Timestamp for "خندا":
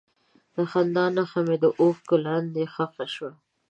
0.71-1.05